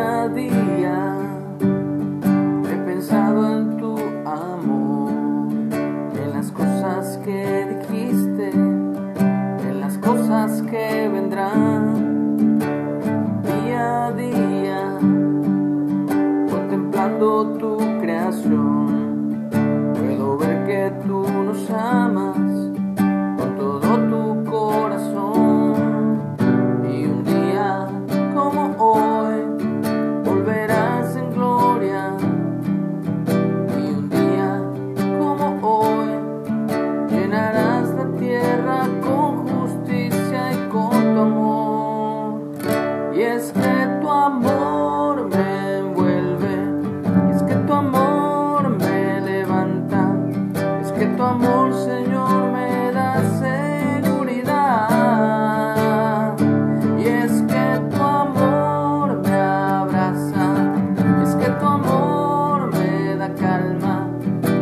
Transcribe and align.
Día 0.00 0.22
a 0.22 0.28
día 0.28 1.14
he 2.72 2.76
pensado 2.86 3.58
en 3.58 3.76
tu 3.76 3.98
amor, 4.24 5.12
en 5.72 6.32
las 6.32 6.50
cosas 6.52 7.18
que 7.22 7.66
dijiste, 7.68 8.48
en 8.48 9.78
las 9.78 9.98
cosas 9.98 10.62
que 10.62 11.06
vendrán. 11.06 12.58
Día 13.42 14.06
a 14.06 14.12
día 14.12 14.98
contemplando 16.50 17.58
tu 17.58 17.76
creación, 18.00 19.50
puedo 19.94 20.38
ver 20.38 20.66
que 20.66 20.92
tú 21.06 21.29
Y 43.20 43.22
es 43.22 43.52
que 43.52 43.86
tu 44.00 44.08
amor 44.08 45.28
me 45.28 45.76
envuelve, 45.76 46.54
es 47.34 47.42
que 47.42 47.54
tu 47.54 47.74
amor 47.74 48.70
me 48.78 49.20
levanta, 49.20 50.16
es 50.80 50.90
que 50.92 51.04
tu 51.04 51.22
amor, 51.22 51.74
Señor, 51.74 52.50
me 52.50 52.90
da 52.92 53.22
seguridad. 53.38 54.48
Y 56.98 57.08
es 57.08 57.42
que 57.42 57.80
tu 57.90 58.02
amor 58.02 59.20
me 59.22 59.34
abraza, 59.34 60.72
es 61.22 61.34
que 61.34 61.50
tu 61.60 61.66
amor 61.66 62.72
me 62.72 63.16
da 63.16 63.34
calma, 63.34 64.08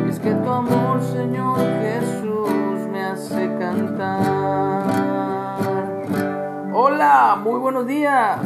es 0.08 0.18
que 0.18 0.34
tu 0.34 0.50
amor, 0.50 1.00
Señor 1.00 1.60
Jesús, 1.80 2.88
me 2.90 3.04
hace 3.04 3.56
cantar. 3.60 4.27
Hola, 7.00 7.38
muy 7.40 7.60
buenos 7.60 7.86
días. 7.86 8.40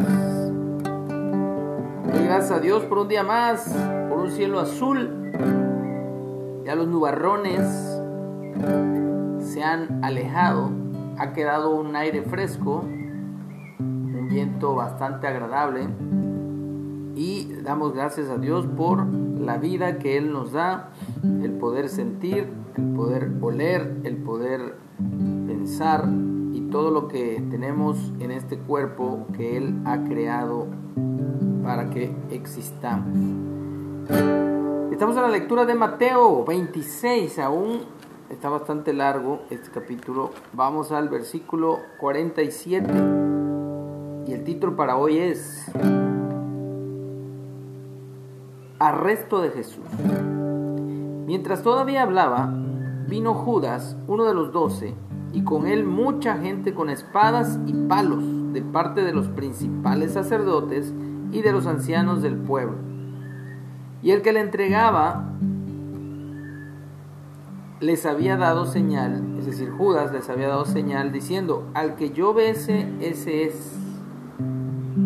Gracias 2.04 2.50
a 2.50 2.60
Dios 2.60 2.82
por 2.82 2.98
un 2.98 3.08
día 3.08 3.22
más, 3.22 3.74
por 4.10 4.18
un 4.18 4.30
cielo 4.30 4.60
azul. 4.60 5.32
Ya 6.62 6.74
los 6.74 6.86
nubarrones 6.86 7.62
se 9.38 9.64
han 9.64 10.04
alejado, 10.04 10.70
ha 11.16 11.32
quedado 11.32 11.74
un 11.74 11.96
aire 11.96 12.20
fresco, 12.20 12.84
un 13.78 14.28
viento 14.28 14.74
bastante 14.74 15.26
agradable 15.26 15.88
y 17.14 17.54
damos 17.62 17.94
gracias 17.94 18.28
a 18.28 18.36
Dios 18.36 18.66
por 18.66 19.06
la 19.06 19.56
vida 19.56 19.98
que 19.98 20.18
Él 20.18 20.30
nos 20.30 20.52
da, 20.52 20.90
el 21.22 21.52
poder 21.52 21.88
sentir, 21.88 22.50
el 22.76 22.92
poder 22.92 23.32
oler, 23.40 23.96
el 24.04 24.18
poder 24.18 24.74
pensar 25.46 26.04
todo 26.72 26.90
lo 26.90 27.06
que 27.06 27.44
tenemos 27.50 27.98
en 28.18 28.30
este 28.30 28.56
cuerpo 28.58 29.26
que 29.36 29.58
Él 29.58 29.82
ha 29.84 30.02
creado 30.04 30.66
para 31.62 31.90
que 31.90 32.10
existamos. 32.30 33.14
Estamos 34.90 35.16
en 35.16 35.22
la 35.22 35.28
lectura 35.28 35.66
de 35.66 35.74
Mateo 35.74 36.44
26, 36.46 37.38
aún 37.40 37.82
está 38.30 38.48
bastante 38.48 38.94
largo 38.94 39.42
este 39.50 39.70
capítulo. 39.70 40.30
Vamos 40.54 40.92
al 40.92 41.10
versículo 41.10 41.78
47 42.00 42.90
y 44.26 44.32
el 44.32 44.42
título 44.42 44.74
para 44.74 44.96
hoy 44.96 45.18
es 45.18 45.70
Arresto 48.78 49.42
de 49.42 49.50
Jesús. 49.50 49.84
Mientras 51.26 51.62
todavía 51.62 52.02
hablaba, 52.02 52.50
vino 53.08 53.34
Judas, 53.34 53.96
uno 54.06 54.24
de 54.24 54.32
los 54.32 54.52
doce, 54.52 54.94
y 55.32 55.42
con 55.44 55.66
él 55.66 55.84
mucha 55.84 56.36
gente 56.38 56.74
con 56.74 56.90
espadas 56.90 57.58
y 57.66 57.72
palos 57.72 58.22
de 58.52 58.62
parte 58.62 59.02
de 59.02 59.12
los 59.12 59.28
principales 59.28 60.12
sacerdotes 60.12 60.92
y 61.32 61.40
de 61.42 61.52
los 61.52 61.66
ancianos 61.66 62.22
del 62.22 62.36
pueblo. 62.36 62.76
Y 64.02 64.10
el 64.10 64.22
que 64.22 64.32
le 64.32 64.40
entregaba 64.40 65.30
les 67.80 68.06
había 68.06 68.36
dado 68.36 68.66
señal, 68.66 69.36
es 69.38 69.46
decir, 69.46 69.70
Judas 69.70 70.12
les 70.12 70.30
había 70.30 70.48
dado 70.48 70.64
señal 70.64 71.10
diciendo, 71.10 71.68
al 71.74 71.96
que 71.96 72.10
yo 72.10 72.32
bese, 72.32 72.86
ese 73.00 73.44
es, 73.44 73.76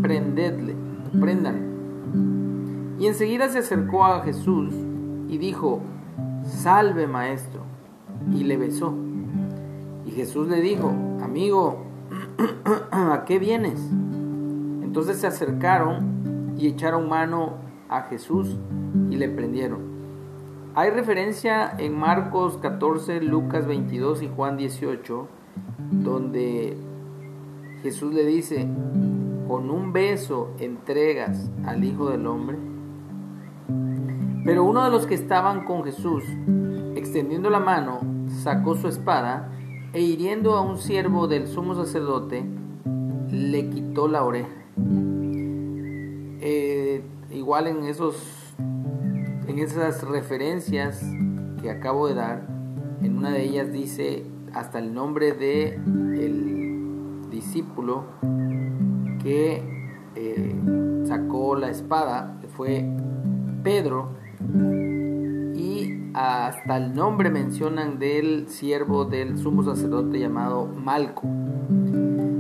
prendedle, 0.03 0.75
prendan. 1.19 2.97
Y 2.99 3.07
enseguida 3.07 3.49
se 3.49 3.61
acercó 3.61 4.05
a 4.05 4.21
Jesús 4.21 4.75
y 5.29 5.39
dijo, 5.39 5.81
salve 6.45 7.07
maestro, 7.07 7.63
y 8.33 8.45
le 8.45 8.57
besó. 8.59 8.95
Y 10.07 10.13
Jesús 10.13 10.49
le 10.49 10.61
dijo, 10.61 10.89
amigo, 11.21 11.85
¿a 12.93 13.25
qué 13.27 13.41
vienes? 13.41 13.81
Entonces 14.83 15.19
se 15.19 15.27
acercaron 15.27 16.55
y 16.57 16.69
echaron 16.69 17.09
mano 17.09 17.55
a 17.89 18.03
Jesús 18.03 18.57
y 19.11 19.17
le 19.17 19.29
prendieron. 19.29 19.81
Hay 20.77 20.91
referencia 20.91 21.75
en 21.79 21.99
Marcos 21.99 22.59
14, 22.59 23.21
Lucas 23.21 23.67
22 23.67 24.23
y 24.23 24.29
Juan 24.29 24.57
18, 24.57 25.27
donde 25.91 26.77
Jesús 27.83 28.15
le 28.15 28.25
dice, 28.25 28.69
con 29.49 29.71
un 29.71 29.93
beso 29.93 30.51
entregas 30.59 31.51
al 31.65 31.83
Hijo 31.83 32.11
del 32.11 32.27
Hombre. 32.27 32.59
Pero 34.45 34.65
uno 34.65 34.85
de 34.85 34.91
los 34.91 35.07
que 35.07 35.15
estaban 35.15 35.65
con 35.65 35.83
Jesús, 35.83 36.23
extendiendo 36.95 37.51
la 37.51 37.59
mano, 37.59 38.01
sacó 38.29 38.77
su 38.77 38.87
espada 38.87 39.51
e 39.97 40.03
hiriendo 40.03 40.57
a 40.57 40.61
un 40.61 40.77
siervo 40.77 41.27
del 41.27 41.49
sumo 41.49 41.75
sacerdote, 41.75 42.45
le 43.31 43.71
quitó 43.71 44.09
la 44.09 44.25
oreja. 44.25 44.53
Eh, 46.43 47.03
igual 47.31 47.67
en 47.67 47.83
esos 47.85 48.15
en 49.49 49.59
esas 49.59 50.07
referencias 50.07 51.03
que 51.63 51.71
acabo 51.71 52.09
de 52.09 52.15
dar, 52.15 52.47
en 53.01 53.17
una 53.17 53.31
de 53.31 53.45
ellas 53.45 53.73
dice 53.73 54.27
hasta 54.53 54.81
el 54.81 54.93
nombre 54.93 55.33
de 55.33 55.77
el 55.77 57.31
discípulo 57.31 58.05
que 59.23 59.63
eh, 60.15 60.55
sacó 61.07 61.57
la 61.57 61.71
espada, 61.71 62.39
fue 62.55 62.85
Pedro, 63.63 64.11
hasta 66.17 66.79
el 66.79 66.95
nombre 66.95 67.29
mencionan 67.29 67.99
del 67.99 68.49
siervo 68.49 69.05
del 69.05 69.37
sumo 69.37 69.63
sacerdote 69.63 70.19
llamado 70.19 70.67
Malco. 70.67 71.25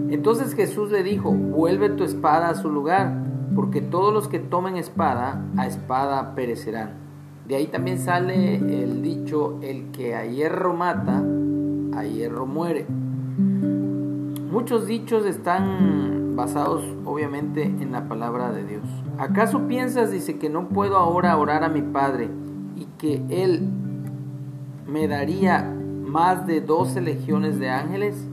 Entonces 0.08 0.54
Jesús 0.54 0.90
le 0.90 1.02
dijo, 1.02 1.30
vuelve 1.30 1.90
tu 1.90 2.02
espada 2.02 2.48
a 2.48 2.54
su 2.54 2.70
lugar, 2.70 3.12
porque 3.54 3.82
todos 3.82 4.14
los 4.14 4.28
que 4.28 4.38
tomen 4.38 4.76
espada, 4.76 5.44
a 5.58 5.66
espada 5.66 6.34
perecerán. 6.34 6.94
De 7.46 7.56
ahí 7.56 7.66
también 7.66 7.98
sale 7.98 8.54
el 8.56 9.02
dicho, 9.02 9.58
el 9.60 9.90
que 9.90 10.14
a 10.14 10.24
hierro 10.24 10.72
mata, 10.72 11.22
a 11.94 12.04
hierro 12.04 12.46
muere. 12.46 12.86
Muchos 14.50 14.86
dichos 14.86 15.26
están 15.26 16.34
basados 16.34 16.82
obviamente 17.04 17.64
en 17.64 17.92
la 17.92 18.08
palabra 18.08 18.52
de 18.52 18.64
Dios. 18.64 18.84
¿Acaso 19.18 19.68
piensas, 19.68 20.10
dice, 20.10 20.38
que 20.38 20.48
no 20.48 20.70
puedo 20.70 20.96
ahora 20.96 21.36
orar 21.36 21.62
a 21.62 21.68
mi 21.68 21.82
Padre 21.82 22.30
que 22.98 23.22
Él 23.28 23.68
me 24.86 25.08
daría 25.08 25.62
más 25.62 26.46
de 26.46 26.60
doce 26.60 27.00
legiones 27.00 27.58
de 27.58 27.70
ángeles? 27.70 28.26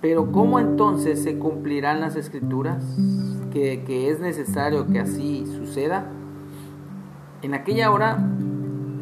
Pero 0.00 0.32
¿cómo 0.32 0.58
entonces 0.58 1.22
se 1.22 1.38
cumplirán 1.38 2.00
las 2.00 2.16
escrituras? 2.16 2.84
Que, 3.52 3.84
que, 3.84 4.10
es 4.10 4.20
necesario 4.20 4.86
que 4.86 5.00
así 5.00 5.44
suceda. 5.46 6.06
En 7.42 7.54
aquella 7.54 7.90
hora 7.90 8.18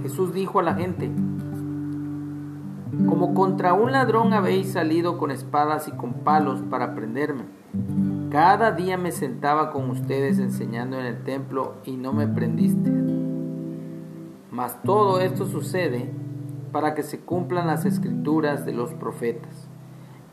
Jesús 0.03 0.33
dijo 0.33 0.61
a 0.61 0.63
la 0.63 0.75
gente, 0.75 1.11
como 3.07 3.35
contra 3.35 3.75
un 3.75 3.93
ladrón 3.93 4.33
habéis 4.33 4.73
salido 4.73 5.19
con 5.19 5.31
espadas 5.31 5.89
y 5.89 5.93
con 5.93 6.15
palos 6.25 6.63
para 6.63 6.95
prenderme. 6.95 7.45
Cada 8.31 8.73
día 8.73 8.99
me 8.99 9.13
sentaba 9.13 9.71
con 9.71 9.89
ustedes 9.91 10.39
enseñando 10.39 10.99
en 10.99 11.07
el 11.07 11.23
templo 11.23 11.75
y 11.85 11.97
no 11.97 12.13
me 12.13 12.27
prendiste. 12.27 13.08
Mas 14.51 14.83
todo 14.83 15.21
esto 15.21 15.47
sucede 15.47 16.11
para 16.73 16.95
que 16.95 17.03
se 17.03 17.21
cumplan 17.21 17.67
las 17.67 17.85
escrituras 17.85 18.65
de 18.65 18.73
los 18.73 18.93
profetas. 18.95 19.69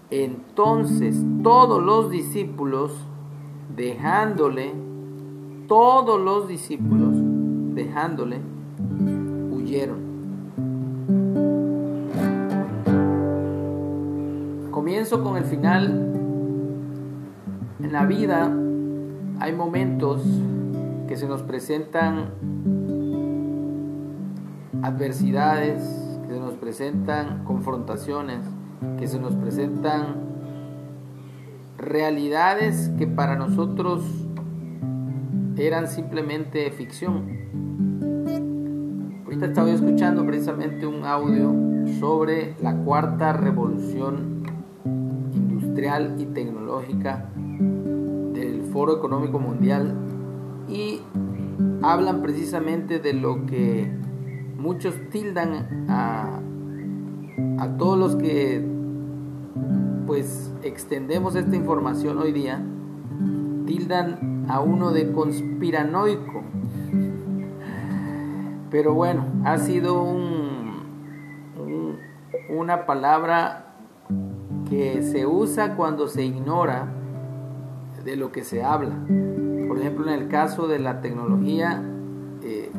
Entonces 0.10 1.22
todos 1.44 1.84
los 1.84 2.12
discípulos, 2.12 2.94
dejándole, 3.76 4.74
todos 5.68 6.22
los 6.22 6.48
discípulos, 6.48 7.16
dejándole, 7.76 8.40
huyeron. 9.52 9.98
Comienzo 14.72 15.24
con 15.24 15.38
el 15.38 15.44
final. 15.44 16.12
En 17.82 17.92
la 17.92 18.06
vida 18.06 18.52
hay 19.40 19.54
momentos 19.54 20.24
que 21.08 21.18
se 21.18 21.28
nos 21.28 21.42
presentan 21.42 22.30
adversidades, 24.86 25.82
que 26.28 26.34
se 26.34 26.40
nos 26.40 26.54
presentan 26.54 27.44
confrontaciones, 27.44 28.40
que 29.00 29.08
se 29.08 29.20
nos 29.20 29.36
presentan 29.36 30.18
realidades 31.78 32.92
que 32.98 33.08
para 33.08 33.36
nosotros 33.36 34.04
eran 35.58 35.88
simplemente 35.88 36.70
ficción. 36.70 37.26
Ahorita 39.26 39.48
estaba 39.48 39.72
escuchando 39.72 40.24
precisamente 40.24 40.86
un 40.86 41.04
audio 41.04 41.52
sobre 42.00 42.56
la 42.62 42.76
cuarta 42.78 43.34
revolución 43.34 44.44
industrial 45.34 46.16
y 46.20 46.26
tecnológica 46.26 47.30
del 47.36 48.62
Foro 48.72 48.98
Económico 48.98 49.40
Mundial 49.40 49.96
y 50.70 51.02
hablan 51.82 52.22
precisamente 52.22 53.00
de 53.00 53.14
lo 53.14 53.48
que 53.48 54.05
muchos 54.66 54.96
tildan 55.12 55.86
a, 55.88 56.40
a 57.60 57.78
todos 57.78 58.00
los 58.00 58.16
que 58.16 58.66
pues 60.08 60.52
extendemos 60.64 61.36
esta 61.36 61.56
información 61.56 62.18
hoy 62.18 62.32
día, 62.32 62.60
tildan 63.68 64.46
a 64.50 64.60
uno 64.62 64.92
de 64.92 65.12
conspiranoico. 65.12 66.42
Pero 68.72 68.96
bueno, 68.96 69.26
ha 69.44 69.60
sido 69.60 70.02
un, 70.02 70.80
una 72.50 72.88
palabra 72.88 73.76
que 74.68 75.04
se 75.04 75.28
usa 75.28 75.76
cuando 75.76 76.08
se 76.08 76.26
ignora 76.26 76.88
de 78.04 78.16
lo 78.16 78.32
que 78.32 78.44
se 78.44 78.64
habla. 78.64 78.96
Por 79.68 79.78
ejemplo, 79.78 80.08
en 80.08 80.20
el 80.20 80.28
caso 80.28 80.68
de 80.68 80.80
la 80.80 81.02
tecnología, 81.02 81.84
eh, 82.44 82.72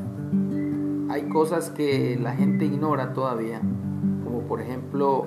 hay 1.08 1.28
cosas 1.28 1.70
que 1.70 2.18
la 2.20 2.32
gente 2.32 2.64
ignora 2.64 3.12
todavía, 3.12 3.60
como 4.24 4.40
por 4.42 4.60
ejemplo 4.60 5.26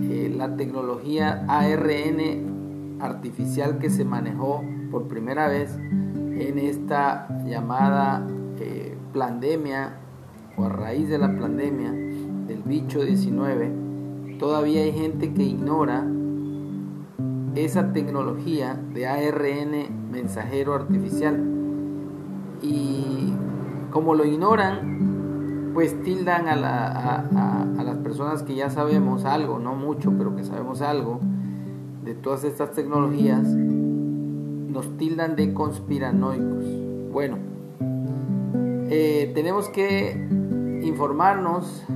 eh, 0.00 0.32
la 0.34 0.56
tecnología 0.56 1.44
ARN 1.48 2.98
artificial 3.00 3.78
que 3.78 3.90
se 3.90 4.04
manejó 4.04 4.62
por 4.90 5.08
primera 5.08 5.48
vez 5.48 5.76
en 5.76 6.58
esta 6.58 7.28
llamada 7.44 8.26
eh, 8.60 8.96
pandemia 9.12 9.96
o 10.56 10.64
a 10.64 10.68
raíz 10.68 11.08
de 11.08 11.18
la 11.18 11.36
pandemia 11.38 11.92
del 11.92 12.62
bicho 12.64 13.02
19, 13.02 13.72
todavía 14.38 14.82
hay 14.82 14.92
gente 14.92 15.32
que 15.32 15.42
ignora 15.42 16.06
esa 17.54 17.92
tecnología 17.92 18.78
de 18.92 19.06
ARN 19.06 20.10
mensajero 20.10 20.74
artificial. 20.74 21.42
Y 22.62 23.34
como 23.96 24.14
lo 24.14 24.26
ignoran, 24.26 25.70
pues 25.72 26.02
tildan 26.02 26.48
a, 26.48 26.54
las 27.82 27.96
personas 27.96 28.42
que 28.42 28.54
ya 28.54 28.68
sabemos 28.68 29.24
algo, 29.24 29.58
no 29.58 29.74
mucho, 29.74 30.12
pero 30.18 30.36
que 30.36 30.44
sabemos 30.44 30.82
algo 30.82 31.18
de 32.04 32.12
todas 32.14 32.44
estas 32.44 32.72
tecnologías, 32.72 33.48
nos 33.48 34.98
tildan 34.98 35.34
de 35.34 35.54
conspiranoicos. 35.54 36.66
Bueno, 37.10 37.38
eh, 38.90 39.32
tenemos 39.34 39.70
que 39.70 40.28
informarnos 40.82 41.86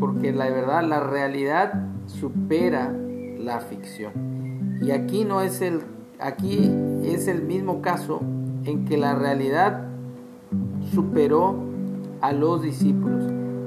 porque 0.00 0.32
la 0.32 0.48
verdad, 0.48 0.84
la 0.84 1.00
realidad 1.00 1.86
supera 2.06 2.90
la 3.38 3.60
ficción. 3.60 4.78
Y 4.80 4.90
aquí 4.90 5.26
no 5.26 5.42
es 5.42 5.60
el 5.60 5.82
aquí 6.18 6.72
es 7.04 7.28
el 7.28 7.42
mismo 7.42 7.82
caso 7.82 8.22
en 8.64 8.86
que 8.86 8.96
la 8.96 9.14
realidad 9.14 9.85
superó 10.92 11.56
a 12.20 12.32
los 12.32 12.62
discípulos. 12.62 13.24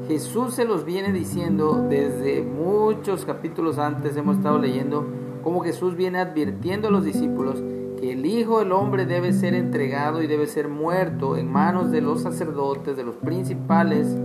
Jesús 0.08 0.56
se 0.56 0.66
los 0.66 0.86
viene 0.86 1.12
diciendo 1.12 1.86
desde 1.88 2.42
muchos 2.42 3.26
capítulos 3.26 3.78
antes, 3.78 4.18
hemos 4.18 4.38
estado 4.38 4.58
leyendo 4.58 5.06
cómo 5.44 5.62
Jesús 5.62 5.96
viene 5.96 6.20
advirtiendo 6.20 6.88
a 6.88 6.92
los 6.92 7.04
discípulos 7.04 7.62
que 8.00 8.14
el 8.14 8.26
Hijo 8.26 8.60
del 8.60 8.72
Hombre 8.72 9.06
debe 9.06 9.34
ser 9.34 9.54
entregado 9.54 10.24
y 10.24 10.28
debe 10.28 10.48
ser 10.48 10.68
muerto 10.68 11.38
en 11.38 11.52
manos 11.52 11.92
de 11.92 12.02
los 12.02 12.22
sacerdotes, 12.22 12.98
de 12.98 13.04
los 13.04 13.16
principales 13.16 14.18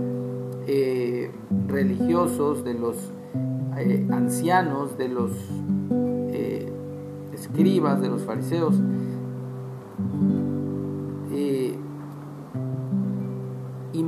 eh, 0.65 1.29
religiosos, 1.67 2.63
de 2.63 2.73
los 2.73 3.11
eh, 3.77 4.07
ancianos, 4.11 4.97
de 4.97 5.09
los 5.09 5.31
escribas, 7.35 8.01
de 8.01 8.09
los 8.09 8.23
fariseos. 8.23 8.75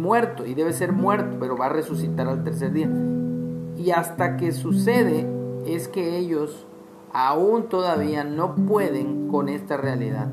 Muerto, 0.07 0.45
y 0.45 0.53
debe 0.53 0.71
ser 0.71 0.93
muerto, 0.93 1.37
pero 1.39 1.57
va 1.57 1.65
a 1.65 1.69
resucitar 1.69 2.27
al 2.27 2.43
tercer 2.43 2.71
día. 2.71 2.89
Y 3.75 3.91
hasta 3.91 4.37
que 4.37 4.53
sucede 4.53 5.27
es 5.65 5.89
que 5.89 6.17
ellos 6.17 6.65
aún 7.11 7.67
todavía 7.67 8.23
no 8.23 8.55
pueden 8.55 9.27
con 9.27 9.49
esta 9.49 9.75
realidad. 9.75 10.29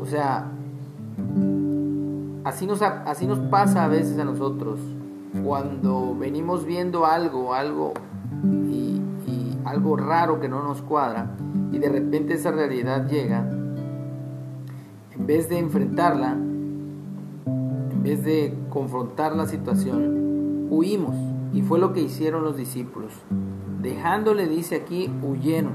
O 0.00 0.06
sea, 0.06 0.50
así 2.44 2.66
nos, 2.66 2.80
así 2.80 3.26
nos 3.26 3.38
pasa 3.38 3.84
a 3.84 3.88
veces 3.88 4.18
a 4.18 4.24
nosotros 4.24 4.80
cuando 5.44 6.16
venimos 6.18 6.64
viendo 6.64 7.04
algo, 7.04 7.52
algo 7.52 7.92
y 8.42 9.00
algo 9.66 9.96
raro 9.96 10.40
que 10.40 10.48
no 10.48 10.62
nos 10.62 10.80
cuadra 10.80 11.36
y 11.70 11.78
de 11.78 11.88
repente 11.88 12.34
esa 12.34 12.50
realidad 12.50 13.06
llega, 13.08 13.48
en 15.12 15.26
vez 15.26 15.48
de 15.48 15.58
enfrentarla, 15.58 16.36
vez 18.02 18.24
de 18.24 18.54
confrontar 18.70 19.36
la 19.36 19.46
situación, 19.46 20.66
huimos. 20.70 21.14
Y 21.52 21.62
fue 21.62 21.78
lo 21.78 21.92
que 21.92 22.00
hicieron 22.00 22.44
los 22.44 22.56
discípulos. 22.56 23.12
Dejándole, 23.82 24.46
dice 24.46 24.76
aquí, 24.76 25.10
huyeron. 25.22 25.72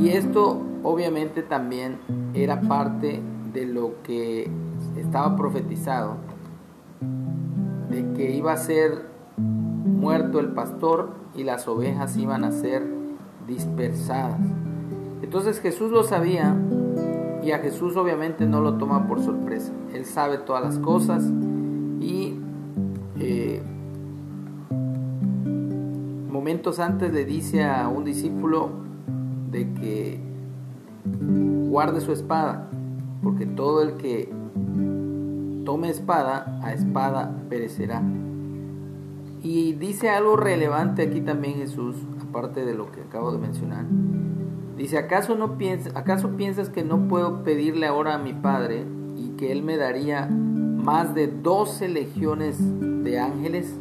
Y 0.00 0.10
esto 0.10 0.60
obviamente 0.82 1.42
también 1.42 1.98
era 2.34 2.60
parte 2.60 3.20
de 3.52 3.66
lo 3.66 4.02
que 4.02 4.50
estaba 4.96 5.36
profetizado, 5.36 6.16
de 7.90 8.12
que 8.14 8.34
iba 8.34 8.52
a 8.52 8.56
ser 8.56 9.06
muerto 9.36 10.40
el 10.40 10.48
pastor 10.48 11.10
y 11.34 11.44
las 11.44 11.68
ovejas 11.68 12.16
iban 12.16 12.44
a 12.44 12.52
ser 12.52 12.86
dispersadas. 13.46 14.40
Entonces 15.22 15.60
Jesús 15.60 15.90
lo 15.90 16.02
sabía 16.02 16.56
y 17.42 17.50
a 17.50 17.58
Jesús 17.58 17.96
obviamente 17.96 18.46
no 18.46 18.60
lo 18.60 18.74
toma 18.74 19.06
por 19.06 19.20
sorpresa. 19.20 19.72
Él 19.92 20.04
sabe 20.04 20.38
todas 20.38 20.62
las 20.62 20.78
cosas 20.78 21.24
y 22.00 22.36
eh, 23.18 23.62
momentos 26.30 26.78
antes 26.78 27.12
le 27.12 27.24
dice 27.24 27.64
a 27.64 27.88
un 27.88 28.04
discípulo 28.04 28.70
de 29.50 29.72
que 29.74 30.20
guarde 31.68 32.00
su 32.00 32.12
espada, 32.12 32.68
porque 33.22 33.46
todo 33.46 33.82
el 33.82 33.94
que 33.94 34.32
tome 35.64 35.88
espada, 35.88 36.60
a 36.62 36.72
espada 36.72 37.34
perecerá. 37.48 38.02
Y 39.42 39.72
dice 39.72 40.10
algo 40.10 40.36
relevante 40.36 41.02
aquí 41.02 41.20
también 41.20 41.56
Jesús, 41.56 41.96
aparte 42.20 42.64
de 42.64 42.74
lo 42.74 42.92
que 42.92 43.00
acabo 43.00 43.32
de 43.32 43.38
mencionar. 43.38 43.84
Dice, 44.76 44.98
¿acaso, 44.98 45.34
no 45.34 45.58
piensas, 45.58 45.94
¿acaso 45.94 46.30
piensas 46.36 46.70
que 46.70 46.82
no 46.82 47.08
puedo 47.08 47.44
pedirle 47.44 47.86
ahora 47.86 48.14
a 48.14 48.18
mi 48.18 48.32
Padre 48.32 48.84
y 49.16 49.30
que 49.36 49.52
Él 49.52 49.62
me 49.62 49.76
daría 49.76 50.26
más 50.26 51.14
de 51.14 51.26
12 51.28 51.88
legiones 51.88 52.56
de 53.04 53.20
ángeles? 53.20 53.74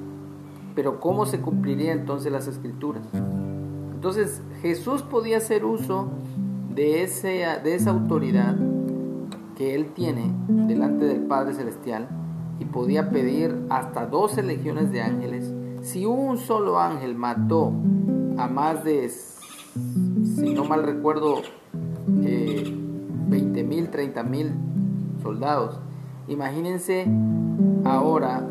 Pero 0.75 0.99
¿cómo 0.99 1.25
se 1.25 1.39
cumpliría 1.39 1.93
entonces 1.93 2.31
las 2.31 2.47
escrituras? 2.47 3.03
Entonces 3.93 4.41
Jesús 4.61 5.01
podía 5.01 5.37
hacer 5.37 5.63
uso 5.63 6.09
de, 6.73 7.03
ese, 7.03 7.45
de 7.63 7.75
esa 7.75 7.91
autoridad 7.91 8.55
que 9.55 9.75
Él 9.75 9.93
tiene 9.93 10.33
delante 10.47 11.05
del 11.05 11.21
Padre 11.21 11.53
Celestial 11.53 12.07
y 12.59 12.65
podía 12.65 13.09
pedir 13.09 13.65
hasta 13.69 14.05
12 14.05 14.43
legiones 14.43 14.91
de 14.91 15.01
ángeles, 15.01 15.53
si 15.81 16.05
un 16.05 16.37
solo 16.37 16.79
ángel 16.79 17.15
mató 17.15 17.73
a 18.37 18.47
más 18.47 18.83
de, 18.83 19.11
si 19.73 20.53
no 20.53 20.65
mal 20.65 20.83
recuerdo, 20.83 21.41
eh, 22.23 22.63
20 23.27 23.63
mil, 23.63 23.89
30 23.89 24.23
mil 24.23 24.51
soldados, 25.21 25.79
imagínense 26.27 27.05
ahora 27.85 28.47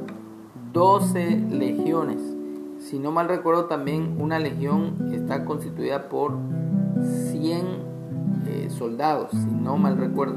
12 0.73 1.47
legiones. 1.51 2.19
Si 2.79 2.99
no 2.99 3.13
mal 3.13 3.29
recuerdo 3.29 3.67
también 3.67 4.17
una 4.19 4.39
legión 4.39 5.13
está 5.13 5.45
constituida 5.45 6.09
por 6.09 6.39
100 7.31 7.67
eh, 8.47 8.69
soldados, 8.71 9.31
si 9.33 9.51
no 9.51 9.77
mal 9.77 9.97
recuerdo. 9.97 10.37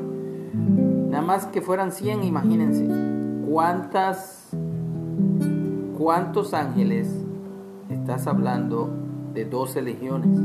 Nada 0.54 1.24
más 1.24 1.46
que 1.46 1.62
fueran 1.62 1.92
100, 1.92 2.24
imagínense 2.24 2.88
¿Cuántas, 3.54 4.50
cuántos 5.98 6.56
ángeles 6.56 7.08
estás 7.90 8.26
hablando 8.26 9.03
de 9.34 9.46
12 9.46 9.82
legiones? 9.82 10.38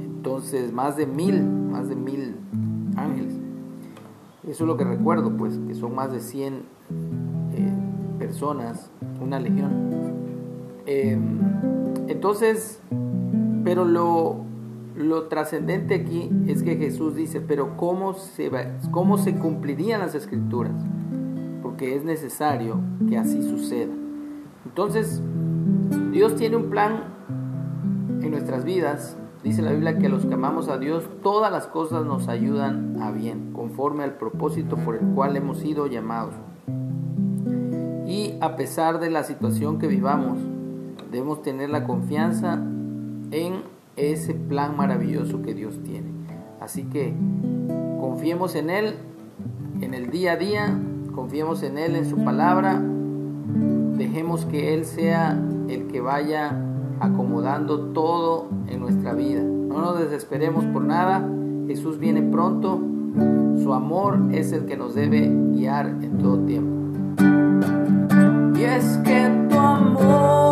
Entonces, 0.00 0.72
más 0.72 0.96
de 0.96 1.06
mil, 1.06 1.42
más 1.42 1.88
de 1.88 1.96
mil 1.96 2.36
ángeles. 2.96 3.34
Eso 4.44 4.64
es 4.64 4.68
lo 4.68 4.76
que 4.76 4.84
recuerdo, 4.84 5.36
pues, 5.36 5.58
que 5.66 5.74
son 5.74 5.94
más 5.94 6.12
de 6.12 6.20
100 6.20 6.54
eh, 6.54 7.72
personas, 8.18 8.90
una 9.20 9.38
legión. 9.38 9.72
Em, 10.86 11.38
entonces, 12.08 12.80
pero 13.64 13.84
lo, 13.84 14.44
lo 14.96 15.24
trascendente 15.28 15.94
aquí 15.94 16.30
es 16.46 16.62
que 16.62 16.76
Jesús 16.76 17.14
dice, 17.14 17.40
pero 17.40 17.76
¿cómo 17.76 18.14
se, 18.14 18.50
¿cómo 18.90 19.18
se 19.18 19.34
cumplirían 19.34 20.00
las 20.00 20.14
escrituras? 20.14 20.74
Porque 21.62 21.94
es 21.94 22.04
necesario 22.04 22.80
que 23.08 23.16
así 23.16 23.42
suceda. 23.42 23.92
Entonces, 24.64 25.22
Dios 26.12 26.34
tiene 26.36 26.56
un 26.56 26.70
plan 26.70 27.11
en 28.22 28.30
nuestras 28.30 28.64
vidas. 28.64 29.16
Dice 29.42 29.62
la 29.62 29.72
Biblia 29.72 29.98
que 29.98 30.06
a 30.06 30.08
los 30.08 30.24
que 30.24 30.34
amamos 30.34 30.68
a 30.68 30.78
Dios, 30.78 31.04
todas 31.22 31.50
las 31.50 31.66
cosas 31.66 32.04
nos 32.04 32.28
ayudan 32.28 33.02
a 33.02 33.10
bien, 33.10 33.52
conforme 33.52 34.04
al 34.04 34.14
propósito 34.14 34.76
por 34.76 34.94
el 34.94 35.06
cual 35.14 35.36
hemos 35.36 35.58
sido 35.58 35.86
llamados. 35.86 36.34
Y 38.06 38.34
a 38.40 38.56
pesar 38.56 39.00
de 39.00 39.10
la 39.10 39.24
situación 39.24 39.78
que 39.78 39.88
vivamos, 39.88 40.38
debemos 41.10 41.42
tener 41.42 41.70
la 41.70 41.84
confianza 41.84 42.54
en 43.30 43.62
ese 43.96 44.34
plan 44.34 44.76
maravilloso 44.76 45.42
que 45.42 45.54
Dios 45.54 45.82
tiene. 45.82 46.12
Así 46.60 46.84
que 46.84 47.14
confiemos 48.00 48.54
en 48.54 48.70
Él 48.70 48.94
en 49.80 49.94
el 49.94 50.10
día 50.10 50.32
a 50.32 50.36
día, 50.36 50.78
confiemos 51.14 51.62
en 51.64 51.78
Él 51.78 51.96
en 51.96 52.08
su 52.08 52.22
palabra, 52.24 52.80
dejemos 53.96 54.44
que 54.44 54.74
Él 54.74 54.84
sea 54.84 55.36
el 55.68 55.88
que 55.88 56.00
vaya 56.00 56.56
acomodando 57.02 57.80
todo 57.92 58.46
en 58.68 58.80
nuestra 58.80 59.12
vida. 59.12 59.42
No 59.42 59.80
nos 59.80 59.98
desesperemos 59.98 60.64
por 60.66 60.82
nada, 60.84 61.28
Jesús 61.66 61.98
viene 61.98 62.22
pronto, 62.22 62.80
su 63.62 63.74
amor 63.74 64.18
es 64.30 64.52
el 64.52 64.66
que 64.66 64.76
nos 64.76 64.94
debe 64.94 65.28
guiar 65.52 65.86
en 65.86 66.18
todo 66.18 66.38
tiempo. 66.38 66.72
Y 68.56 68.62
es 68.62 68.98
que 69.04 69.48
tu 69.50 69.58
amor 69.58 70.51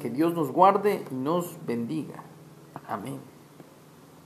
Que 0.00 0.10
Dios 0.10 0.34
nos 0.34 0.50
guarde 0.50 1.04
y 1.10 1.14
nos 1.14 1.56
bendiga. 1.64 2.24
Amén. 2.88 3.31